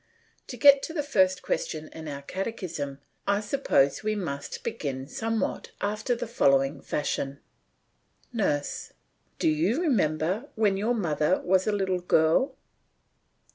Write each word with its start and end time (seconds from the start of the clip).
To 0.47 0.57
get 0.57 0.81
to 0.81 0.93
the 0.95 1.03
first 1.03 1.43
question 1.43 1.87
in 1.93 2.07
our 2.07 2.23
catechism 2.23 2.97
I 3.27 3.39
suppose 3.39 4.01
we 4.01 4.15
must 4.15 4.63
begin 4.63 5.05
somewhat 5.05 5.69
after 5.79 6.15
the 6.15 6.25
following 6.25 6.81
fashion. 6.81 7.39
NURSE: 8.33 8.93
Do 9.37 9.47
you 9.47 9.79
remember 9.79 10.49
when 10.55 10.75
your 10.75 10.95
mother 10.95 11.39
was 11.41 11.67
a 11.67 11.71
little 11.71 11.99
girl? 12.01 12.55